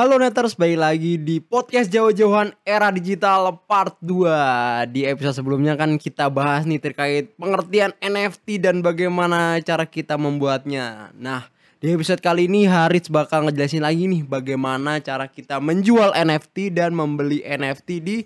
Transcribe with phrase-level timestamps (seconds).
[0.00, 5.92] Halo Neters, balik lagi di podcast jauh-jauhan era digital part 2 Di episode sebelumnya kan
[6.00, 11.12] kita bahas nih terkait pengertian NFT dan bagaimana cara kita membuatnya.
[11.12, 11.52] Nah
[11.84, 16.96] di episode kali ini Haris bakal ngejelasin lagi nih bagaimana cara kita menjual NFT dan
[16.96, 18.24] membeli NFT di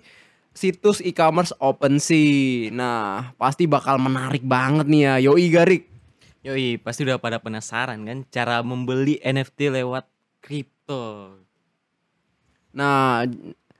[0.55, 2.71] situs e-commerce OpenSea.
[2.71, 5.83] Nah pasti bakal menarik banget nih ya, yoi Garik.
[6.39, 10.07] Yoi, pasti udah pada penasaran kan cara membeli NFT lewat
[10.39, 11.43] kripto.
[12.75, 13.23] Nah,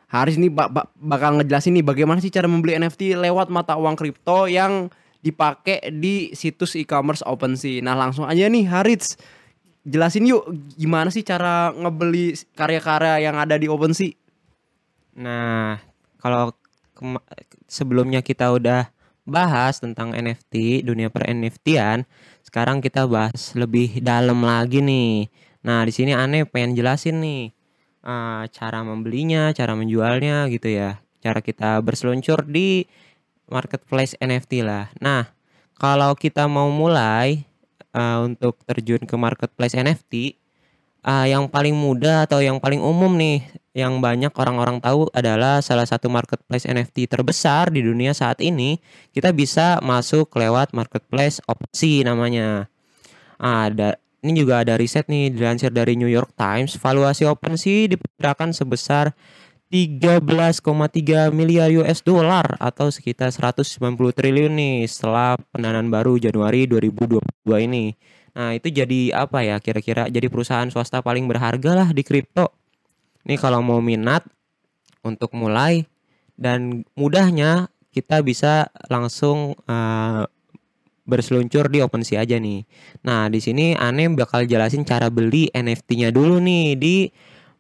[0.08, 4.00] Haris nih bak- bak- bakal ngejelasin nih bagaimana sih cara membeli NFT lewat mata uang
[4.00, 4.88] kripto yang
[5.20, 7.84] dipakai di situs e-commerce OpenSea.
[7.84, 9.20] Nah, langsung aja nih Haris
[9.86, 10.48] jelasin yuk
[10.80, 14.16] gimana sih cara ngebeli karya-karya yang ada di OpenSea.
[15.20, 15.78] Nah,
[16.24, 16.56] kalau
[17.68, 18.88] sebelumnya kita udah
[19.26, 22.06] bahas tentang NFT, dunia per NFT-an,
[22.46, 25.28] sekarang kita bahas lebih dalam lagi nih.
[25.66, 27.50] Nah, di sini aneh pengen jelasin nih
[28.06, 31.02] eh, cara membelinya, cara menjualnya gitu ya.
[31.20, 32.86] Cara kita berseluncur di
[33.50, 34.94] marketplace NFT lah.
[35.02, 35.30] Nah,
[35.82, 37.44] kalau kita mau mulai
[37.92, 40.38] eh, untuk terjun ke marketplace NFT,
[41.06, 45.84] eh, yang paling mudah atau yang paling umum nih yang banyak orang-orang tahu adalah salah
[45.84, 48.80] satu marketplace NFT terbesar di dunia saat ini.
[49.12, 52.72] Kita bisa masuk lewat marketplace OpenSea namanya.
[53.36, 59.14] Ada ini juga ada riset nih dilansir dari New York Times, valuasi OpenSea diperkirakan sebesar
[59.70, 63.70] 13,3 miliar US dollar atau sekitar 190
[64.18, 67.22] triliun nih setelah pendanaan baru Januari 2022
[67.70, 67.94] ini.
[68.34, 72.50] Nah, itu jadi apa ya kira-kira jadi perusahaan swasta paling berharga lah di kripto.
[73.30, 74.26] Nih kalau mau minat
[75.06, 75.86] untuk mulai
[76.34, 80.24] dan mudahnya kita bisa langsung eh,
[81.06, 82.66] berseluncur di OpenSea aja nih.
[83.06, 86.96] Nah, di sini aneh bakal jelasin cara beli NFT-nya dulu nih di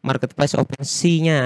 [0.01, 1.41] marketplace OpenSea-nya.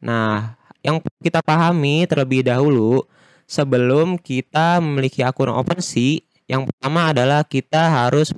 [0.00, 3.04] Nah, yang kita pahami terlebih dahulu
[3.44, 8.32] sebelum kita memiliki akun OpenSea, yang pertama adalah kita harus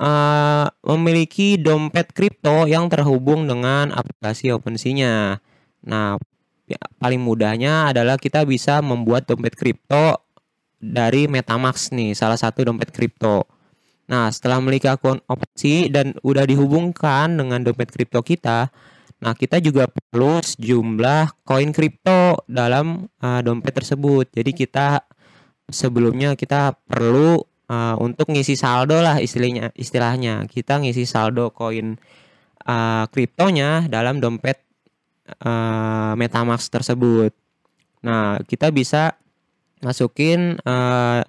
[0.00, 5.44] eh, memiliki dompet kripto yang terhubung dengan aplikasi OpenSea-nya.
[5.84, 6.16] Nah,
[6.64, 10.27] ya, paling mudahnya adalah kita bisa membuat dompet kripto
[10.78, 13.44] dari MetaMask nih, salah satu dompet kripto.
[14.08, 18.72] Nah, setelah memiliki akun OpenSea dan udah dihubungkan dengan dompet kripto kita,
[19.20, 24.32] nah kita juga perlu sejumlah koin kripto dalam uh, dompet tersebut.
[24.32, 25.04] Jadi kita
[25.68, 27.36] sebelumnya kita perlu
[27.68, 30.48] uh, untuk ngisi saldo lah istilahnya istilahnya.
[30.48, 32.00] Kita ngisi saldo koin
[32.64, 34.64] uh, kriptonya dalam dompet
[35.44, 37.36] uh, MetaMask tersebut.
[38.08, 39.20] Nah, kita bisa
[39.82, 41.20] masukin eh,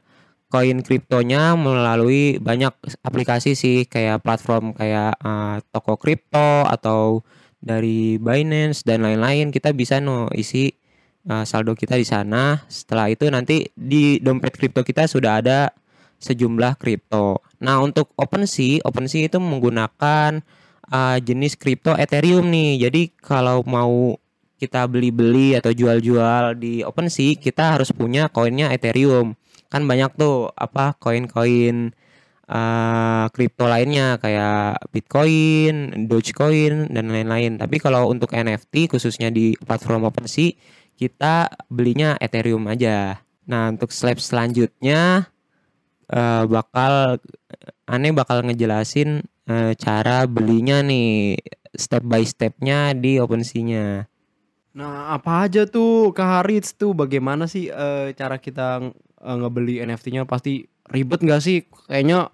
[0.50, 2.74] koin kriptonya melalui banyak
[3.06, 7.22] aplikasi sih kayak platform kayak eh, toko kripto atau
[7.62, 9.54] dari Binance dan lain-lain.
[9.54, 10.74] Kita bisa no isi
[11.30, 12.66] eh, saldo kita di sana.
[12.66, 15.70] Setelah itu nanti di dompet kripto kita sudah ada
[16.20, 17.46] sejumlah kripto.
[17.64, 20.42] Nah untuk OpenSea OpenSea itu menggunakan
[20.90, 22.90] eh, jenis kripto Ethereum nih.
[22.90, 24.18] Jadi kalau mau
[24.60, 29.40] kita beli-beli atau jual-jual di OpenSea, kita harus punya koinnya Ethereum.
[29.72, 31.96] Kan banyak tuh apa koin-koin
[32.50, 37.56] eh, kripto lainnya kayak Bitcoin, Dogecoin dan lain-lain.
[37.56, 40.52] Tapi kalau untuk NFT khususnya di platform OpenSea,
[41.00, 43.24] kita belinya Ethereum aja.
[43.48, 45.32] Nah, untuk slide selanjutnya
[46.12, 47.24] eh, bakal
[47.88, 51.40] aneh bakal ngejelasin eh, cara belinya nih
[51.74, 54.10] step by stepnya di OpenSea-nya.
[54.80, 58.80] Nah, apa aja tuh Kak Haris tuh bagaimana sih eh, cara kita
[59.20, 61.68] eh, ngebeli NFT-nya pasti ribet nggak sih?
[61.92, 62.32] Kayaknya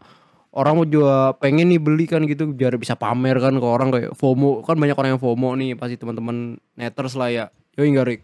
[0.54, 4.12] orang mau juga pengen nih beli kan gitu biar bisa pamer kan ke orang kayak
[4.14, 7.46] FOMO kan banyak orang yang FOMO nih pasti teman-teman neters lah ya.
[7.82, 8.22] Yoi nggak Rik?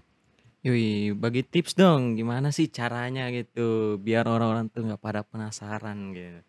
[0.61, 6.45] Yoi, bagi tips dong gimana sih caranya gitu biar orang-orang tuh nggak pada penasaran gitu.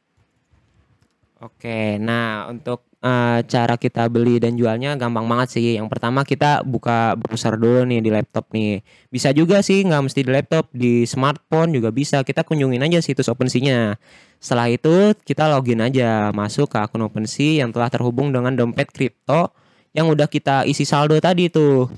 [1.41, 5.77] Oke, nah untuk eh, cara kita beli dan jualnya gampang banget sih.
[5.77, 8.81] Yang pertama kita buka browser dulu nih di laptop nih.
[9.11, 12.23] Bisa juga sih nggak mesti di laptop, di smartphone juga bisa.
[12.23, 13.99] Kita kunjungin aja situs OpenSea-nya.
[14.39, 19.51] Setelah itu kita login aja masuk ke akun OpenSea yang telah terhubung dengan dompet kripto
[19.93, 21.91] yang udah kita isi saldo tadi tuh.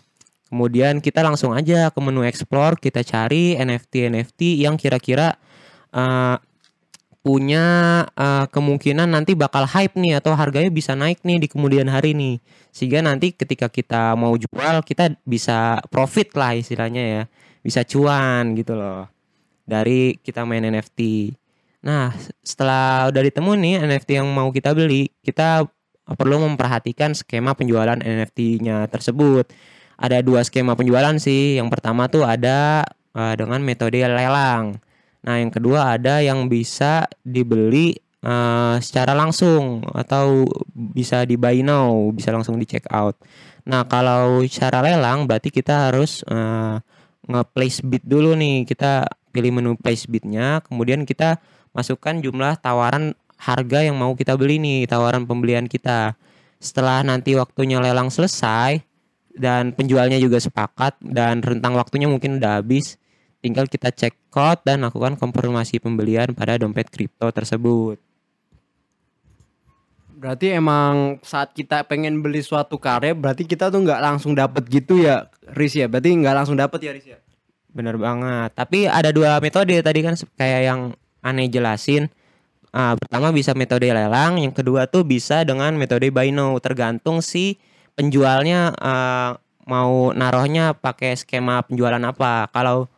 [0.49, 5.35] Kemudian kita langsung aja ke menu explore, kita cari NFT-NFT yang kira-kira
[5.91, 6.37] eh,
[7.25, 7.65] punya
[8.13, 12.37] eh, kemungkinan nanti bakal hype nih atau harganya bisa naik nih di kemudian hari nih.
[12.69, 17.23] Sehingga nanti ketika kita mau jual kita bisa profit lah istilahnya ya.
[17.65, 19.09] Bisa cuan gitu loh.
[19.65, 21.33] Dari kita main NFT.
[21.85, 22.13] Nah,
[22.45, 25.65] setelah udah ditemu nih NFT yang mau kita beli, kita
[26.05, 29.49] perlu memperhatikan skema penjualan NFT-nya tersebut.
[29.97, 31.57] Ada dua skema penjualan sih.
[31.57, 32.85] Yang pertama tuh ada
[33.17, 34.77] uh, dengan metode lelang.
[35.25, 42.13] Nah, yang kedua ada yang bisa dibeli uh, secara langsung atau bisa di buy now,
[42.13, 43.17] bisa langsung di check out.
[43.65, 46.77] Nah, kalau cara lelang berarti kita harus uh,
[47.25, 48.69] nge-place bid dulu nih.
[48.69, 51.41] Kita pilih menu place bidnya, kemudian kita
[51.75, 56.15] masukkan jumlah tawaran harga yang mau kita beli nih, tawaran pembelian kita.
[56.61, 58.81] Setelah nanti waktunya lelang selesai
[59.35, 62.97] dan penjualnya juga sepakat dan rentang waktunya mungkin udah habis,
[63.45, 68.01] tinggal kita cek code dan lakukan konfirmasi pembelian pada dompet kripto tersebut.
[70.17, 75.05] Berarti emang saat kita pengen beli suatu karya, berarti kita tuh nggak langsung dapet gitu
[75.05, 75.85] ya, Riz ya?
[75.85, 77.21] Berarti nggak langsung dapet ya, Riz ya?
[77.69, 78.57] Bener banget.
[78.57, 80.81] Tapi ada dua metode tadi kan kayak yang
[81.21, 82.09] aneh jelasin.
[82.73, 86.57] Uh, pertama bisa metode lelang, yang kedua tuh bisa dengan metode buy now.
[86.57, 87.61] Tergantung si
[87.93, 89.37] penjualnya uh,
[89.69, 92.49] mau naruhnya pakai skema penjualan apa.
[92.49, 92.89] Kalau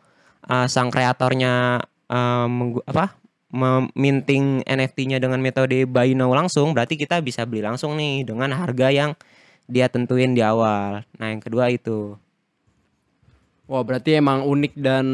[0.47, 2.47] uh, sang kreatornya uh,
[2.87, 3.15] apa
[3.47, 8.91] meminting NFT-nya dengan metode buy now langsung, berarti kita bisa beli langsung nih dengan harga
[8.91, 9.11] yang
[9.67, 11.07] dia tentuin di awal.
[11.15, 12.15] Nah, yang kedua itu.
[13.67, 15.05] Wah, berarti emang unik dan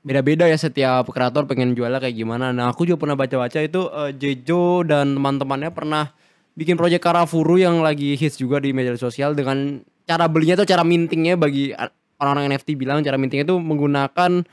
[0.00, 2.52] beda-beda ya setiap kreator pengen jualnya kayak gimana.
[2.52, 6.12] Nah, aku juga pernah baca-baca itu uh, Jejo dan teman-temannya pernah
[6.56, 10.84] bikin proyek Karafuru yang lagi hits juga di media sosial dengan cara belinya tuh cara
[10.84, 11.72] mintingnya bagi
[12.20, 14.44] orang-orang NFT bilang cara mintingnya itu menggunakan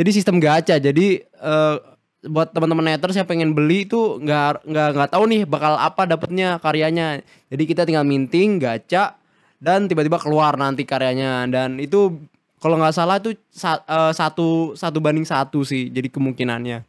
[0.00, 0.80] jadi sistem gacha.
[0.80, 1.76] Jadi uh,
[2.24, 6.56] buat teman-teman haters yang pengen beli itu nggak nggak nggak tahu nih bakal apa dapetnya
[6.56, 7.20] karyanya.
[7.52, 9.20] Jadi kita tinggal minting gacha
[9.60, 12.16] dan tiba-tiba keluar nanti karyanya dan itu
[12.60, 16.84] kalau nggak salah itu uh, satu satu banding satu sih jadi kemungkinannya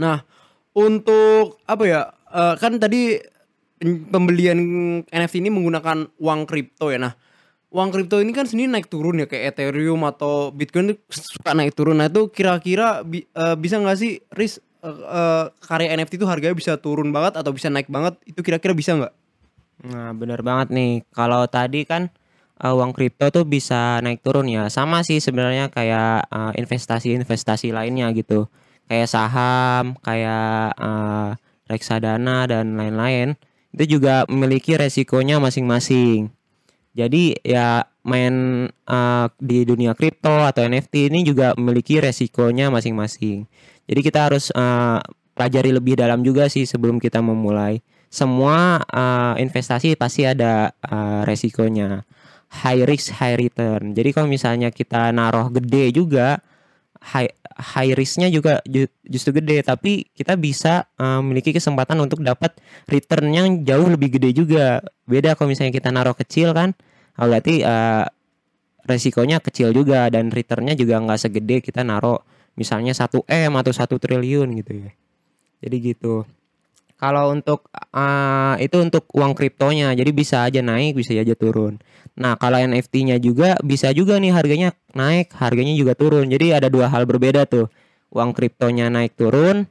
[0.00, 0.24] nah
[0.72, 2.00] untuk apa ya
[2.32, 3.20] uh, kan tadi
[4.08, 4.58] pembelian
[5.08, 7.12] NFT ini menggunakan uang kripto ya nah
[7.74, 11.98] uang kripto ini kan sendiri naik turun ya kayak Ethereum atau Bitcoin suka naik turun
[11.98, 16.54] nah itu kira-kira bi uh, bisa nggak sih risk uh, uh, karya NFT itu harganya
[16.54, 19.14] bisa turun banget atau bisa naik banget itu kira-kira bisa nggak
[19.84, 22.14] nah benar banget nih kalau tadi kan
[22.62, 24.70] uh, uang kripto tuh bisa naik turun ya.
[24.70, 28.46] Sama sih sebenarnya kayak uh, investasi-investasi lainnya gitu.
[28.84, 31.34] Kayak saham, kayak uh,
[31.66, 33.34] reksadana dan lain-lain.
[33.74, 36.30] Itu juga memiliki resikonya masing-masing.
[36.94, 43.50] Jadi ya main uh, di dunia kripto atau NFT ini juga memiliki resikonya masing-masing.
[43.90, 45.02] Jadi kita harus uh,
[45.34, 47.82] pelajari lebih dalam juga sih sebelum kita memulai.
[48.06, 52.06] Semua uh, investasi pasti ada uh, resikonya
[52.62, 53.90] high risk high return.
[53.98, 56.38] Jadi kalau misalnya kita naruh gede juga
[57.04, 57.28] high
[57.60, 58.64] high risknya juga
[59.04, 59.60] justru gede.
[59.60, 62.56] Tapi kita bisa uh, memiliki kesempatan untuk dapat
[62.88, 64.80] return yang jauh lebih gede juga.
[65.04, 66.72] Beda kalau misalnya kita naruh kecil kan
[67.20, 68.08] oh, berarti uh,
[68.84, 72.20] resikonya kecil juga dan returnnya juga nggak segede kita naruh
[72.54, 74.90] misalnya satu m atau satu triliun gitu ya.
[75.64, 76.24] Jadi gitu
[76.94, 81.82] kalau untuk uh, itu untuk uang kriptonya, jadi bisa aja naik, bisa aja turun.
[82.14, 86.30] Nah, kalau NFT-nya juga bisa juga nih harganya naik, harganya juga turun.
[86.30, 87.66] Jadi ada dua hal berbeda tuh.
[88.14, 89.66] Uang kriptonya naik turun,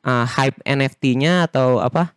[0.00, 2.16] uh, hype NFT-nya atau apa?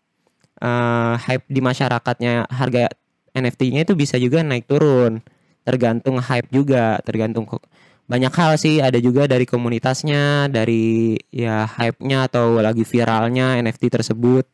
[0.56, 2.88] Uh, hype di masyarakatnya harga
[3.36, 5.20] NFT-nya itu bisa juga naik turun.
[5.68, 7.44] Tergantung hype juga, tergantung
[8.06, 14.46] banyak hal sih ada juga dari komunitasnya dari ya hype-nya atau lagi viralnya NFT tersebut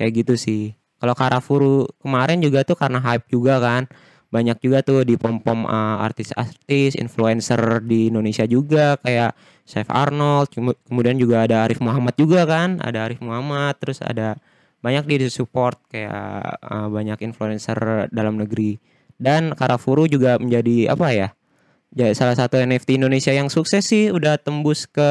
[0.00, 0.72] kayak gitu sih.
[0.96, 3.84] Kalau Karafuru kemarin juga tuh karena hype juga kan
[4.32, 10.50] banyak juga tuh di pom pom uh, artis-artis influencer di Indonesia juga kayak Chef Arnold
[10.88, 14.34] kemudian juga ada Arif Muhammad juga kan ada Arif Muhammad terus ada
[14.82, 18.80] banyak di support kayak uh, banyak influencer dalam negeri.
[19.14, 21.28] Dan Karafuru juga menjadi apa ya
[21.94, 25.10] ya salah satu NFT Indonesia yang sukses sih udah tembus ke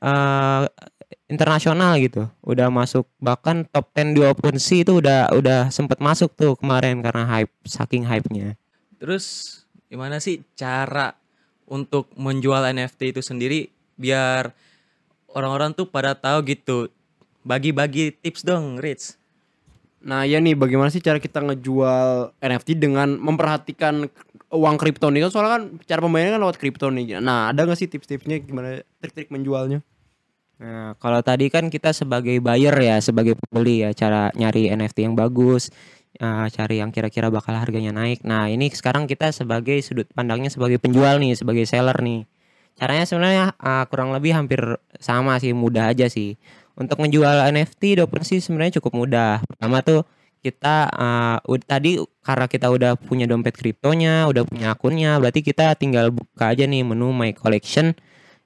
[0.00, 0.64] uh,
[1.28, 2.26] internasional gitu.
[2.42, 7.28] Udah masuk bahkan top 10 di OpenSea itu udah udah sempat masuk tuh kemarin karena
[7.28, 8.56] hype saking hype-nya.
[8.96, 11.14] Terus gimana sih cara
[11.66, 14.54] untuk menjual NFT itu sendiri biar
[15.34, 16.88] orang-orang tuh pada tahu gitu.
[17.46, 19.14] Bagi-bagi tips dong, Rich.
[20.04, 24.06] Nah, ya nih bagaimana sih cara kita ngejual NFT dengan memperhatikan
[24.52, 27.18] uang kripto nih kan soalnya kan cara pembayaran kan lewat kripto nih.
[27.18, 29.82] Nah, ada gak sih tips-tipsnya gimana trik-trik menjualnya?
[30.56, 35.12] Nah, kalau tadi kan kita sebagai buyer ya, sebagai pembeli ya, cara nyari NFT yang
[35.12, 35.68] bagus,
[36.20, 38.24] uh, cari yang kira-kira bakal harganya naik.
[38.24, 42.24] Nah, ini sekarang kita sebagai sudut pandangnya sebagai penjual nih, sebagai seller nih.
[42.76, 44.60] Caranya sebenarnya uh, kurang lebih hampir
[45.00, 46.40] sama sih, mudah aja sih.
[46.76, 49.40] Untuk menjual NFT di OpenSea sebenarnya cukup mudah.
[49.48, 50.04] Pertama tuh
[50.44, 56.12] kita uh, tadi karena kita udah punya dompet kriptonya, udah punya akunnya, berarti kita tinggal
[56.12, 57.96] buka aja nih menu My Collection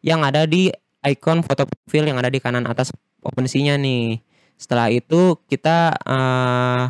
[0.00, 0.72] yang ada di
[1.04, 4.22] icon foto profil yang ada di kanan atas OpenSea-nya nih.
[4.56, 6.88] Setelah itu kita uh,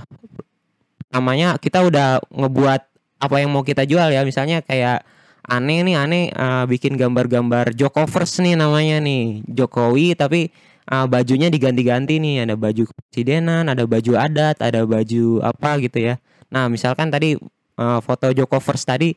[1.10, 2.80] namanya kita udah ngebuat
[3.20, 5.02] apa yang mau kita jual ya, misalnya kayak
[5.50, 10.54] aneh nih aneh uh, bikin gambar-gambar Jokovers nih namanya nih Jokowi tapi
[10.90, 12.44] uh, bajunya diganti-ganti nih.
[12.44, 16.14] Ada baju presidenan ada baju adat ada baju apa gitu ya.
[16.50, 17.38] Nah misalkan tadi
[17.78, 19.14] uh, foto Jokovers tadi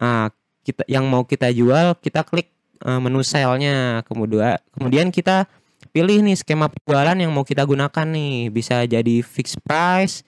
[0.00, 0.32] uh,
[0.64, 2.50] kita yang mau kita jual kita klik
[2.82, 4.00] uh, menu sale-nya.
[4.08, 5.44] Kemudian kemudian kita
[5.92, 8.48] pilih nih skema penjualan yang mau kita gunakan nih.
[8.48, 10.24] Bisa jadi fixed price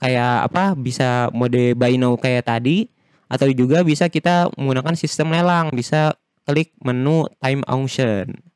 [0.00, 2.88] kayak apa bisa mode buy now kayak tadi
[3.30, 5.68] atau juga bisa kita menggunakan sistem lelang.
[5.76, 6.16] Bisa
[6.48, 8.49] klik menu time auction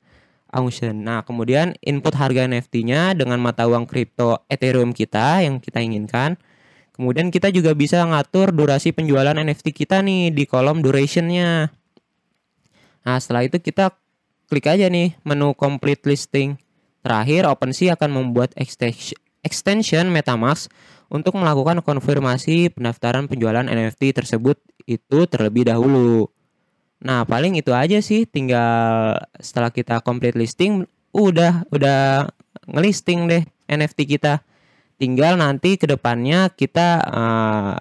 [0.54, 1.02] auction.
[1.02, 6.38] Nah, kemudian input harga NFT-nya dengan mata uang kripto Ethereum kita yang kita inginkan.
[6.94, 11.74] Kemudian kita juga bisa ngatur durasi penjualan NFT kita nih di kolom duration-nya.
[13.02, 13.90] Nah, setelah itu kita
[14.46, 16.54] klik aja nih menu complete listing.
[17.02, 18.54] Terakhir, OpenSea akan membuat
[19.44, 20.70] extension MetaMask
[21.12, 24.56] untuk melakukan konfirmasi pendaftaran penjualan NFT tersebut
[24.88, 26.30] itu terlebih dahulu.
[27.04, 28.24] Nah, paling itu aja sih.
[28.24, 32.32] Tinggal setelah kita complete listing, udah udah
[32.64, 34.40] ngelisting deh NFT kita.
[34.96, 37.76] Tinggal nanti ke depannya kita uh,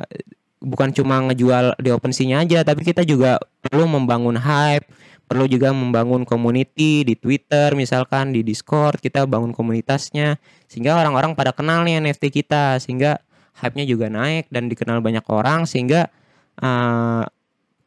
[0.60, 4.92] bukan cuma ngejual di OpenSea-nya aja, tapi kita juga perlu membangun hype,
[5.24, 10.36] perlu juga membangun community di Twitter misalkan di Discord kita bangun komunitasnya
[10.68, 13.24] sehingga orang-orang pada kenal nih NFT kita sehingga
[13.58, 16.12] hype-nya juga naik dan dikenal banyak orang sehingga
[16.60, 17.24] uh,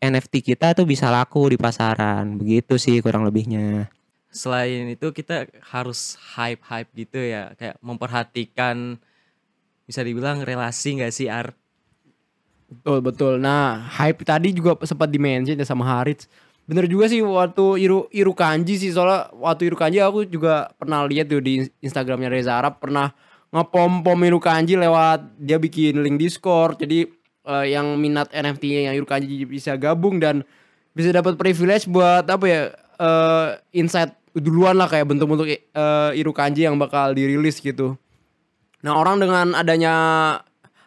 [0.00, 2.36] NFT kita tuh bisa laku di pasaran.
[2.36, 3.88] Begitu sih kurang lebihnya.
[4.28, 9.00] Selain itu kita harus hype-hype gitu ya, kayak memperhatikan
[9.88, 11.56] bisa dibilang relasi nggak sih Ar?
[12.66, 13.34] Betul betul.
[13.38, 16.26] Nah, hype tadi juga sempat dimention ya sama Harits.
[16.66, 21.06] Bener juga sih waktu Iru Iru Kanji sih soalnya waktu Iru Kanji aku juga pernah
[21.06, 23.14] lihat tuh di Instagramnya Reza Arab pernah
[23.54, 26.82] ngepom pom Iru Kanji lewat dia bikin link Discord.
[26.82, 27.06] Jadi
[27.46, 30.42] uh, yang minat NFT yang Yurukanji bisa gabung dan
[30.92, 32.60] bisa dapat privilege buat apa ya
[32.98, 37.96] uh, insight duluan lah kayak bentuk-bentuk uh, Irukanji yang bakal dirilis gitu.
[38.84, 39.94] Nah orang dengan adanya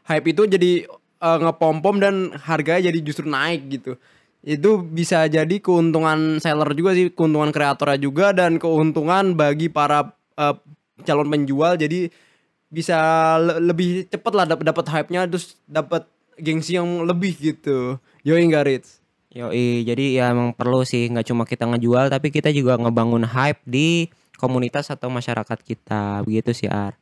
[0.06, 0.86] hype itu jadi
[1.24, 3.98] uh, ngepom-pom dan harganya jadi justru naik gitu.
[4.40, 10.56] Itu bisa jadi keuntungan seller juga sih, keuntungan kreatornya juga dan keuntungan bagi para uh,
[11.04, 11.76] calon penjual.
[11.76, 12.10] Jadi
[12.70, 12.98] bisa
[13.42, 16.06] le lebih cepet lah dapat hype-nya terus dapat
[16.42, 18.00] gengsi yang lebih gitu.
[18.24, 18.90] Yoi enggak Ritz?
[19.30, 23.62] Yoi, jadi ya emang perlu sih nggak cuma kita ngejual tapi kita juga ngebangun hype
[23.62, 24.10] di
[24.42, 26.26] komunitas atau masyarakat kita.
[26.26, 26.98] Begitu sih Ar.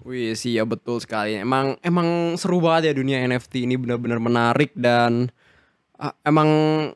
[0.00, 1.36] Wih sih ya betul sekali.
[1.36, 5.28] Emang emang seru banget ya dunia NFT ini benar-benar menarik dan
[6.00, 6.48] uh, emang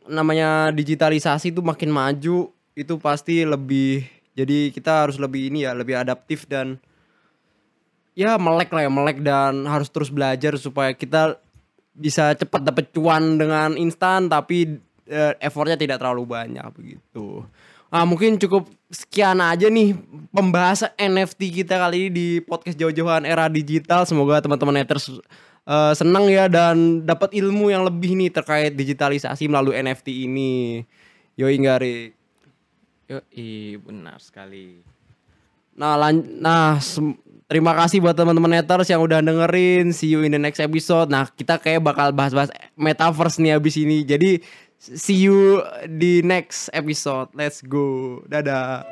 [0.09, 5.95] namanya digitalisasi itu makin maju itu pasti lebih jadi kita harus lebih ini ya lebih
[6.01, 6.81] adaptif dan
[8.15, 11.39] ya melek lah ya melek dan harus terus belajar supaya kita
[11.95, 14.79] bisa cepat dapat cuan dengan instan tapi
[15.11, 17.47] uh, effortnya tidak terlalu banyak begitu.
[17.95, 19.95] Nah mungkin cukup sekian aja nih
[20.35, 24.03] pembahasan NFT kita kali ini di podcast jauh-jauhan era digital.
[24.03, 25.15] Semoga teman-teman haters
[25.67, 30.83] uh, senang ya dan dapat ilmu yang lebih nih terkait digitalisasi melalui NFT ini.
[31.39, 32.11] Yoi Gari.
[33.11, 34.95] Yoi benar sekali.
[35.75, 36.79] Nah, lan nah
[37.55, 39.95] Terima kasih buat teman-teman haters yang udah dengerin.
[39.95, 41.07] See you in the next episode.
[41.07, 44.03] Nah, kita kayak bakal bahas-bahas metaverse nih abis ini.
[44.03, 44.43] Jadi
[44.83, 47.31] see you di next episode.
[47.31, 48.27] Let's go.
[48.27, 48.83] Dadah.